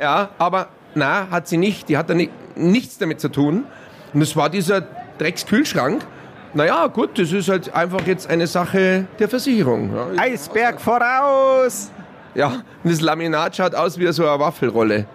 [0.00, 1.88] Ja, aber na, hat sie nicht.
[1.88, 3.64] Die hat da ni nichts damit zu tun.
[4.12, 4.82] Und es war dieser
[5.18, 6.06] Dreckskühlschrank.
[6.52, 9.90] Naja, gut, das ist halt einfach jetzt eine Sache der Versicherung.
[9.94, 11.90] Ja, Eisberg voraus!
[12.34, 12.48] ja
[12.82, 15.06] und das Laminat schaut aus wie so eine Waffelrolle.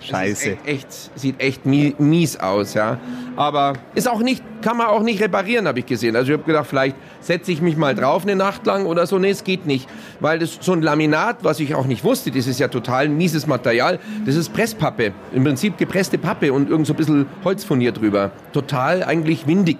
[0.00, 0.50] Scheiße.
[0.52, 2.98] Echt, echt, sieht echt mie- mies aus, ja.
[3.34, 6.14] Aber ist auch nicht, kann man auch nicht reparieren, habe ich gesehen.
[6.14, 9.18] Also ich habe gedacht, vielleicht setze ich mich mal drauf eine Nacht lang oder so.
[9.18, 9.88] Nee, es geht nicht.
[10.20, 13.46] Weil das so ein Laminat, was ich auch nicht wusste, das ist ja total mieses
[13.48, 13.98] Material.
[14.24, 15.12] Das ist Presspappe.
[15.34, 18.30] Im Prinzip gepresste Pappe und irgend so ein bisschen Holzfurnier drüber.
[18.52, 19.78] Total eigentlich windig.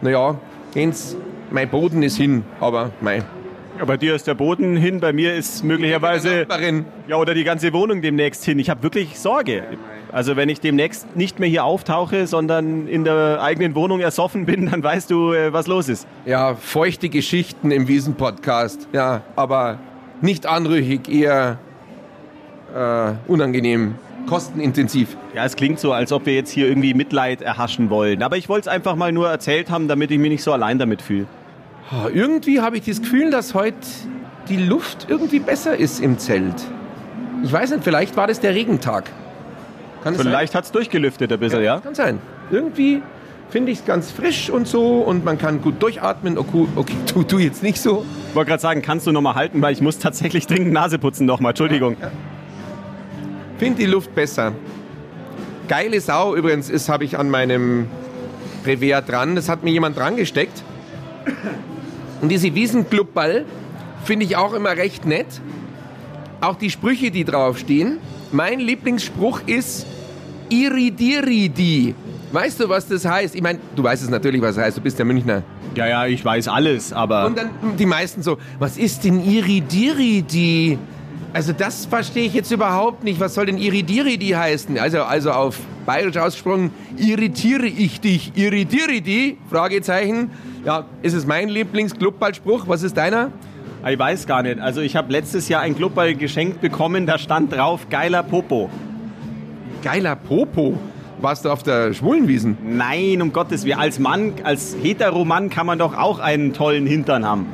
[0.00, 0.36] Naja,
[0.72, 1.16] gehen's,
[1.50, 3.24] mein Boden ist hin, aber mein.
[3.76, 6.46] Ja, bei dir ist der Boden hin, bei mir ist möglicherweise...
[7.08, 8.60] Ja, oder die ganze Wohnung demnächst hin.
[8.60, 9.64] Ich habe wirklich Sorge.
[10.12, 14.70] Also wenn ich demnächst nicht mehr hier auftauche, sondern in der eigenen Wohnung ersoffen bin,
[14.70, 16.06] dann weißt du, äh, was los ist.
[16.24, 18.86] Ja, feuchte Geschichten im Wiesen-Podcast.
[18.92, 19.80] Ja, aber
[20.20, 21.58] nicht anrüchig, eher
[22.76, 23.96] äh, unangenehm,
[24.28, 25.16] kostenintensiv.
[25.34, 28.22] Ja, es klingt so, als ob wir jetzt hier irgendwie Mitleid erhaschen wollen.
[28.22, 30.78] Aber ich wollte es einfach mal nur erzählt haben, damit ich mich nicht so allein
[30.78, 31.26] damit fühle.
[31.94, 33.76] Ah, Irgendwie habe ich das Gefühl, dass heute
[34.48, 36.54] die Luft irgendwie besser ist im Zelt.
[37.44, 39.10] Ich weiß nicht, vielleicht war das der Regentag.
[40.02, 41.74] Kann Vielleicht hat es durchgelüftet ein bisschen, ja?
[41.76, 41.82] sein?
[41.84, 42.18] Kann sein.
[42.50, 43.00] Irgendwie
[43.48, 46.36] finde ich es ganz frisch und so und man kann gut durchatmen.
[46.36, 48.04] Okay, okay tu, tu jetzt nicht so.
[48.30, 50.98] Ich wollte gerade sagen, kannst du noch mal halten, weil ich muss tatsächlich dringend Nase
[50.98, 51.50] putzen nochmal.
[51.50, 51.96] Entschuldigung.
[53.58, 54.52] Finde die Luft besser.
[55.68, 57.86] Geile Sau übrigens ist, habe ich an meinem
[58.64, 59.36] Brevier dran.
[59.36, 60.64] Das hat mir jemand dran gesteckt.
[62.24, 63.44] Und diese Wiesenclubball
[64.06, 65.26] finde ich auch immer recht nett.
[66.40, 67.98] Auch die Sprüche, die draufstehen.
[68.32, 69.84] Mein Lieblingsspruch ist
[70.48, 71.94] Iridiridi.
[72.32, 73.34] Weißt du, was das heißt?
[73.34, 74.78] Ich meine, du weißt es natürlich, was es heißt.
[74.78, 75.42] Du bist ja Münchner.
[75.74, 77.26] Ja, ja, ich weiß alles, aber...
[77.26, 80.78] Und dann die meisten so, was ist denn Iridiridi?
[81.34, 83.18] Also das verstehe ich jetzt überhaupt nicht.
[83.18, 84.78] Was soll denn Iridiridi heißen?
[84.78, 88.30] Also, also auf bayerisch ausgesprochen, irritiere ich dich.
[88.36, 89.36] Iridiridi?
[89.50, 90.30] Fragezeichen.
[90.64, 92.68] Ja, ist es mein Lieblings-Clubballspruch?
[92.68, 93.32] Was ist deiner?
[93.84, 94.60] Ich weiß gar nicht.
[94.60, 98.70] Also ich habe letztes Jahr ein Clubball geschenkt bekommen, da stand drauf, geiler Popo.
[99.82, 100.78] Geiler Popo.
[101.20, 102.58] Warst du auf der Schwulenwiesen?
[102.64, 103.80] Nein, um Gottes Willen.
[103.80, 107.46] Als Mann, als Heteromann kann man doch auch einen tollen Hintern haben.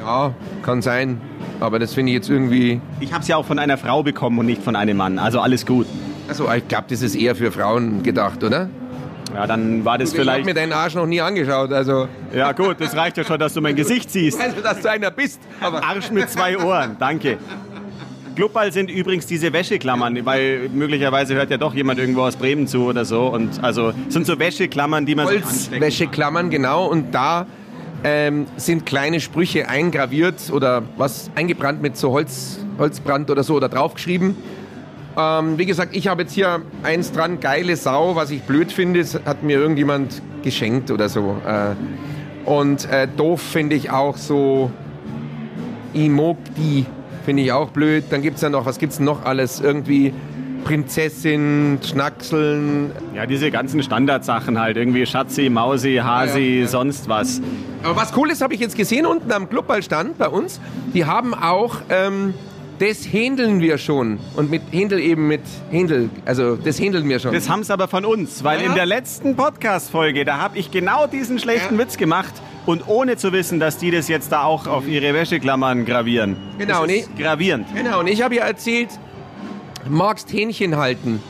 [0.00, 1.20] Ja, kann sein.
[1.60, 2.80] Aber das finde ich jetzt irgendwie...
[3.00, 5.18] Ich habe es ja auch von einer Frau bekommen und nicht von einem Mann.
[5.18, 5.86] Also alles gut.
[6.28, 8.68] Also ich glaube, das ist eher für Frauen gedacht, oder?
[9.34, 10.46] Ja, dann war das Ich habe vielleicht...
[10.46, 12.08] mir deinen Arsch noch nie angeschaut, also...
[12.34, 14.40] Ja gut, das reicht ja schon, dass du mein Gesicht siehst.
[14.40, 15.40] Also, dass du einer bist.
[15.60, 17.38] Aber Arsch mit zwei Ohren, danke.
[18.34, 22.84] Clubball sind übrigens diese Wäscheklammern, weil möglicherweise hört ja doch jemand irgendwo aus Bremen zu
[22.84, 23.26] oder so.
[23.26, 25.26] Und also sind so Wäscheklammern, die man.
[25.26, 26.86] Holzwäscheklammern, genau.
[26.86, 27.46] Und da
[28.04, 33.68] ähm, sind kleine Sprüche eingraviert oder was eingebrannt mit so Holz, Holzbrand oder so oder
[33.68, 34.36] draufgeschrieben.
[35.16, 39.00] Ähm, wie gesagt, ich habe jetzt hier eins dran, geile Sau, was ich blöd finde,
[39.00, 41.36] das hat mir irgendjemand geschenkt oder so.
[41.46, 44.70] Äh, und äh, doof finde ich auch so
[45.94, 46.84] Imogdi,
[47.24, 48.04] finde ich auch blöd.
[48.10, 49.60] Dann gibt es ja noch, was gibt es noch alles?
[49.60, 50.12] Irgendwie
[50.64, 54.76] Prinzessin, Schnackseln, Ja, diese ganzen Standardsachen halt.
[54.76, 56.66] Irgendwie Schatzi, Mausi, Hasi, Ja, ja.
[56.66, 57.40] sonst was.
[57.82, 60.60] Aber was cool ist, habe ich jetzt gesehen unten am Clubballstand bei uns.
[60.94, 62.34] Die haben auch, ähm,
[62.78, 64.18] das händeln wir schon.
[64.36, 67.32] Und mit Händel eben mit Händel, also das händeln wir schon.
[67.32, 68.66] Das haben sie aber von uns, weil Ja.
[68.66, 71.82] in der letzten Podcast-Folge, da habe ich genau diesen schlechten Ja.
[71.82, 72.32] Witz gemacht
[72.66, 76.36] und ohne zu wissen, dass die das jetzt da auch auf ihre Wäscheklammern gravieren.
[76.58, 77.66] Genau, das ist gravierend.
[77.74, 78.88] Genau, und ich habe ihr erzählt,
[79.88, 81.22] magst Hähnchen halten.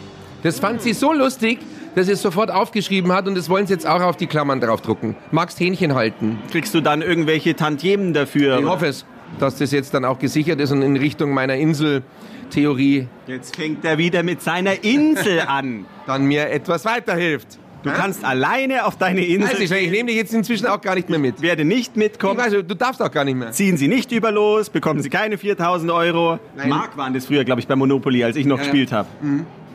[0.43, 1.59] Das fand sie so lustig,
[1.95, 4.61] dass sie es sofort aufgeschrieben hat und das wollen sie jetzt auch auf die Klammern
[4.61, 5.17] draufdrucken.
[5.31, 6.39] Magst Hähnchen halten.
[6.51, 8.59] Kriegst du dann irgendwelche Tantiemen dafür?
[8.59, 9.07] Ich hoffe es.
[9.39, 13.99] dass das jetzt dann auch gesichert ist und in Richtung meiner Inseltheorie Jetzt fängt er
[13.99, 15.87] wieder mit seiner Insel an.
[16.07, 17.59] dann mir etwas weiterhilft.
[17.85, 19.53] Du kannst alleine auf deine Insel.
[19.61, 21.41] Weiß ich, ich nehme dich jetzt inzwischen auch gar nicht mehr mit.
[21.43, 22.39] werde nicht Ich mitkommen.
[22.39, 23.53] weiß, du darfst auch gar nicht mehr.
[23.53, 26.39] Ziehen Sie nicht über los, bekommen Sie keine 4000 Euro.
[26.57, 26.69] Nein.
[26.71, 28.71] Mark waren das früher, glaube ich, bei Monopoly, als ich noch Ja, ja.
[28.71, 29.09] gespielt habe.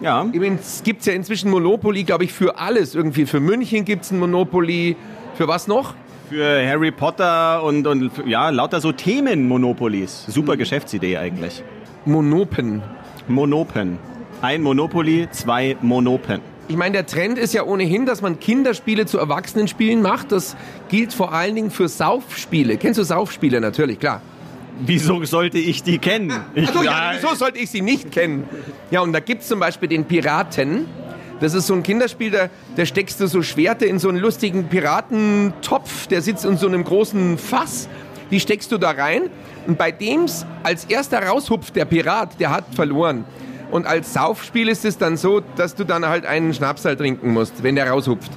[0.02, 0.26] Ja.
[0.32, 2.96] Übrigens gibt es ja inzwischen Monopoly, glaube ich, für alles.
[2.96, 4.96] Irgendwie für München gibt es ein Monopoly.
[5.36, 5.94] Für was noch?
[6.30, 10.26] Für Harry Potter und, und ja, lauter so Themen-Monopolies.
[10.28, 11.64] Super Geschäftsidee eigentlich.
[12.06, 12.82] Monopen.
[13.28, 13.98] Monopen.
[14.42, 16.40] Ein Monopoly, zwei Monopen.
[16.70, 20.32] Ich meine, der Trend ist ja ohnehin, dass man Kinderspiele zu Erwachsenenspielen macht.
[20.32, 20.56] Das
[20.88, 22.78] gilt vor allen Dingen für Saufspiele.
[22.78, 23.60] Kennst du Saufspiele?
[23.60, 24.22] Natürlich, klar.
[24.80, 26.32] Wieso sollte ich die kennen?
[26.54, 28.48] Ich, Also, ja, wieso sollte ich sie nicht kennen?
[28.92, 30.86] Ja, und da gibt es zum Beispiel den Piraten.
[31.40, 34.66] Das ist so ein Kinderspiel, da, da steckst du so Schwerte in so einen lustigen
[34.66, 37.90] Piratentopf, der sitzt in so einem großen Fass.
[38.30, 39.24] Die steckst du da rein
[39.66, 43.26] und bei dem's als erster raushupft der Pirat, der hat verloren.
[43.72, 47.62] Und als Saufspiel ist es dann so, dass du dann halt einen Schnapsal trinken musst,
[47.62, 48.32] wenn der raushupft.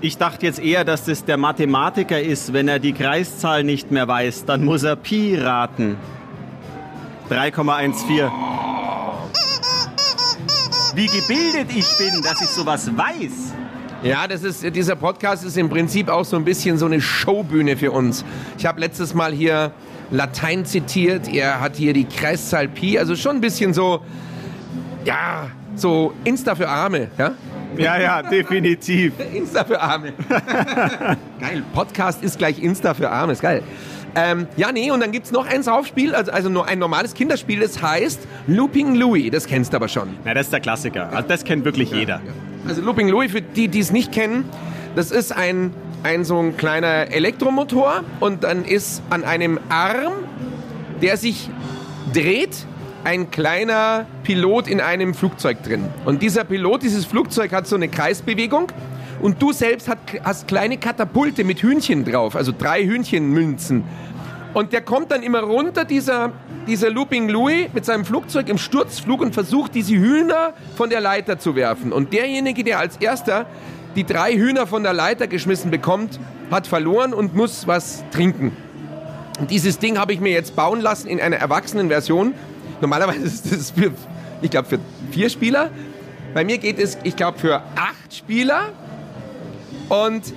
[0.00, 2.52] ich dachte jetzt eher, dass das der Mathematiker ist.
[2.52, 5.96] Wenn er die Kreiszahl nicht mehr weiß, dann muss er Pi raten.
[7.30, 8.30] 3,14.
[10.94, 13.54] Wie gebildet ich bin, dass ich sowas weiß.
[14.02, 17.78] Ja, das ist, dieser Podcast ist im Prinzip auch so ein bisschen so eine Showbühne
[17.78, 18.22] für uns.
[18.58, 19.72] Ich habe letztes Mal hier
[20.10, 24.00] Latein zitiert, er hat hier die Kreiszahl Pi, also schon ein bisschen so,
[25.04, 27.32] ja, so Insta für Arme, ja?
[27.76, 29.14] Ja, ja, definitiv.
[29.34, 30.12] Insta für Arme.
[31.40, 33.62] geil, Podcast ist gleich Insta für Arme, ist geil.
[34.16, 37.60] Ähm, ja, nee, und dann gibt's noch ein Saufspiel, also, also nur ein normales Kinderspiel,
[37.60, 40.10] das heißt Looping Louis, das kennst du aber schon.
[40.24, 41.10] Na, das ist der Klassiker.
[41.12, 42.20] Also das kennt wirklich jeder.
[42.68, 44.44] Also Looping Louis, für die, die es nicht kennen,
[44.94, 50.12] das ist ein, ein so ein kleiner Elektromotor und dann ist an einem Arm,
[51.00, 51.48] der sich
[52.12, 52.66] dreht,
[53.04, 55.86] ein kleiner Pilot in einem Flugzeug drin.
[56.04, 58.68] Und dieser Pilot, dieses Flugzeug hat so eine Kreisbewegung
[59.22, 63.84] und du selbst hat, hast kleine Katapulte mit Hühnchen drauf, also drei Hühnchenmünzen.
[64.52, 66.32] Und der kommt dann immer runter, dieser,
[66.66, 71.38] dieser Looping Louis, mit seinem Flugzeug im Sturzflug und versucht, diese Hühner von der Leiter
[71.38, 71.92] zu werfen.
[71.92, 73.46] Und derjenige, der als erster
[73.96, 76.18] die drei Hühner von der Leiter geschmissen bekommt,
[76.50, 78.56] hat verloren und muss was trinken.
[79.50, 82.34] Dieses Ding habe ich mir jetzt bauen lassen in einer erwachsenen Version.
[82.80, 83.92] Normalerweise ist das für,
[84.42, 84.78] ich glaube, für
[85.10, 85.70] vier Spieler.
[86.34, 88.70] Bei mir geht es, ich glaube, für acht Spieler.
[89.88, 90.32] Und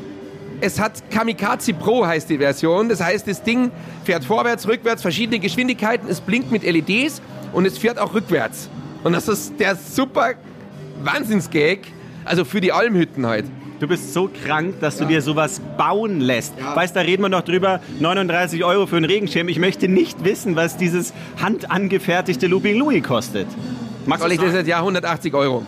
[0.62, 2.90] es hat Kamikaze Pro heißt die Version.
[2.90, 3.72] Das heißt, das Ding
[4.04, 6.08] fährt vorwärts, rückwärts, verschiedene Geschwindigkeiten.
[6.10, 7.22] Es blinkt mit LEDs
[7.54, 8.70] und es fährt auch rückwärts.
[9.04, 10.34] Und das ist der super
[11.04, 11.80] Wahnsinnsgag.
[12.28, 13.46] Also für die Almhütten halt.
[13.80, 16.54] Du bist so krank, dass du dir sowas bauen lässt.
[16.74, 19.50] Weißt, da reden wir noch drüber, 39 Euro für einen Regenschirm.
[19.50, 23.48] Ich möchte nicht wissen, was dieses handangefertigte Looping Louis kostet.
[24.08, 24.68] Magst Soll ich das jetzt?
[24.68, 25.64] Ja, 180 Euro.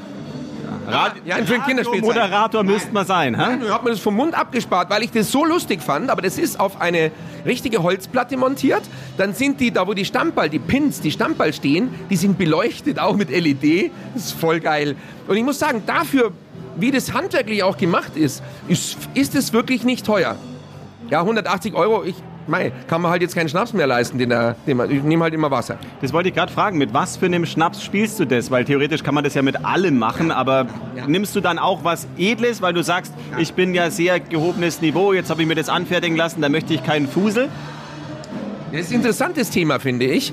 [0.88, 2.16] Radio, Ja, für ein Kinderspielzeug.
[2.16, 3.58] Moderator müsste man sein, hä?
[3.64, 6.10] Ich habe mir das vom Mund abgespart, weil ich das so lustig fand.
[6.10, 7.12] Aber das ist auf eine
[7.46, 8.82] richtige Holzplatte montiert.
[9.18, 12.98] Dann sind die, da wo die Stammball, die Pins, die Stammball stehen, die sind beleuchtet,
[12.98, 13.92] auch mit LED.
[14.16, 14.96] Das ist voll geil.
[15.28, 16.32] Und ich muss sagen, dafür,
[16.80, 20.36] wie das handwerklich auch gemacht ist, ist, ist es wirklich nicht teuer.
[21.10, 22.16] Ja, 180 Euro, ich,
[22.48, 24.30] mei, kann man halt jetzt keinen Schnaps mehr leisten, den,
[24.68, 25.78] den man, ich nehme halt immer Wasser.
[26.02, 26.78] Das wollte ich gerade fragen.
[26.78, 28.52] Mit was für einem Schnaps spielst du das?
[28.52, 31.08] Weil theoretisch kann man das ja mit allem machen, aber Ja.
[31.08, 35.14] nimmst du dann auch was Edles, weil du sagst, ich bin ja sehr gehobenes Niveau,
[35.14, 37.50] jetzt habe ich mir das anfertigen lassen, da möchte ich keinen Fusel.
[38.72, 40.32] Das ist ein interessantes Thema, finde ich.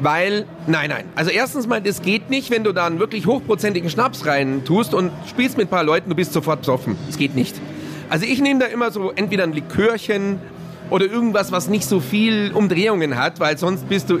[0.00, 1.04] Weil, nein, nein.
[1.16, 4.94] Also erstens mal, das geht nicht, wenn du da einen wirklich hochprozentigen Schnaps rein tust
[4.94, 6.96] und spielst mit ein paar Leuten, du bist sofort besoffen.
[7.06, 7.56] Das geht nicht.
[8.08, 10.38] Also ich nehme da immer so entweder ein Likörchen
[10.90, 14.20] oder irgendwas, was nicht so viel Umdrehungen hat, weil sonst bist du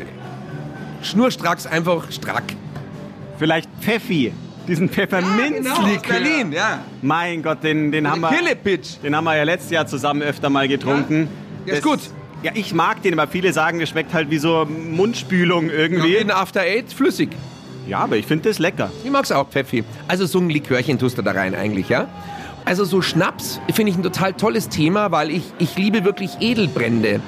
[1.02, 2.44] schnurstracks einfach strack.
[3.38, 4.32] Vielleicht Pfeffi,
[4.66, 5.96] diesen Pfefferminzlikör.
[5.96, 6.80] aus Berlin, ja.
[7.02, 8.98] Mein Gott, den, den, haben wir, Killepitch.
[9.02, 11.28] den haben wir ja letztes Jahr zusammen öfter mal getrunken.
[11.66, 12.00] Der ist gut.
[12.42, 16.18] Ja, ich mag den, aber viele sagen, der schmeckt halt wie so Mundspülung Wie irgendwie.
[16.18, 17.30] ein After Eight, flüssig.
[17.88, 18.90] Ja, aber ich finde das lecker.
[19.02, 19.82] Ich mag's auch, Pfeffi.
[20.06, 22.06] Also so ein Likörchen tust du da rein eigentlich, ja?
[22.64, 27.20] Also so Schnaps finde ich ein total tolles Thema, weil ich, ich liebe wirklich Edelbrände.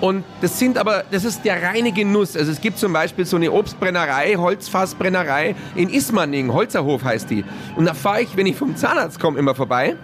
[0.00, 2.34] Und das sind aber, das ist der reine Genuss.
[2.34, 7.44] Also es gibt zum Beispiel so eine Obstbrennerei, Holzfassbrennerei in Ismaning, Holzerhof heißt die.
[7.76, 9.96] Und da fahre ich, wenn ich vom Zahnarzt komme, immer vorbei.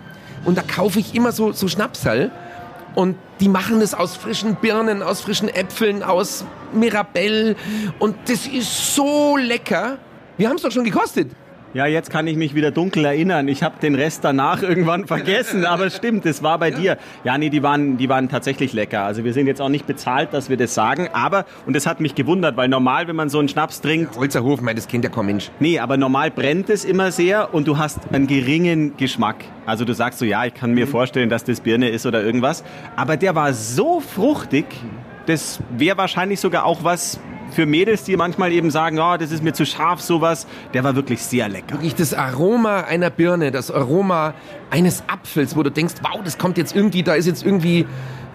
[0.45, 2.31] Und da kaufe ich immer so, so Schnapsal.
[2.95, 7.57] Und die machen das aus frischen Birnen, aus frischen Äpfeln, aus Mirabelle.
[7.99, 9.99] Und das ist so lecker.
[10.37, 11.31] Wir haben es doch schon gekostet.
[11.77, 13.49] Ja, jetzt kann ich mich wieder dunkel erinnern.
[13.49, 16.79] Ich habe den Rest danach irgendwann vergessen, aber stimmt, das war bei ja.
[16.79, 16.99] dir.
[17.23, 19.03] Ja, nee, die waren, die waren tatsächlich lecker.
[19.03, 22.01] Also wir sind jetzt auch nicht bezahlt, dass wir das sagen, aber, und das hat
[22.01, 24.15] mich gewundert, weil normal, wenn man so einen Schnaps trinkt...
[24.15, 25.51] Ja, Holzerhof, mein, das kennt ja kein Mensch.
[25.61, 29.45] Nee, aber normal brennt es immer sehr und du hast einen geringen Geschmack.
[29.67, 30.91] Also du sagst so, ja, ich kann mir mhm.
[30.91, 32.65] vorstellen, dass das Birne ist oder irgendwas.
[32.97, 34.65] Aber der war so fruchtig,
[35.27, 39.43] das wäre wahrscheinlich sogar auch was für Mädels, die manchmal eben sagen, oh, das ist
[39.43, 41.73] mir zu scharf, sowas, der war wirklich sehr lecker.
[41.75, 44.35] Wirklich das Aroma einer Birne, das Aroma
[44.71, 47.87] eines Apfels, wo du denkst, wow, das kommt jetzt irgendwie, da ist jetzt irgendwie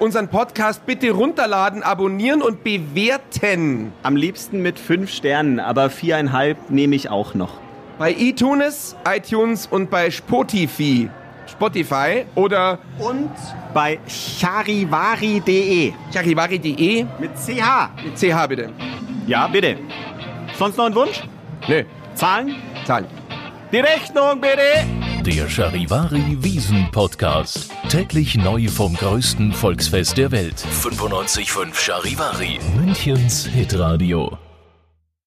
[0.00, 3.92] unseren Podcast bitte runterladen, abonnieren und bewerten.
[4.02, 7.52] Am liebsten mit fünf Sternen, aber viereinhalb nehme ich auch noch.
[7.98, 11.10] Bei iTunes, iTunes und bei Spotify.
[11.46, 13.30] Spotify oder und
[13.74, 15.92] bei charivari.de.
[16.12, 17.90] Charivari.de mit CH.
[18.02, 18.70] Mit CH bitte.
[19.26, 19.76] Ja, bitte.
[20.58, 21.22] Sonst noch ein Wunsch?
[21.68, 21.82] Nö.
[22.14, 22.54] Zahlen?
[22.86, 23.06] Zahlen.
[23.70, 24.99] Die Rechnung bitte.
[25.26, 27.70] Der Charivari Wiesen Podcast.
[27.90, 30.64] Täglich neu vom größten Volksfest der Welt.
[30.82, 32.58] 95.5 Charivari.
[32.74, 34.38] Münchens Hitradio.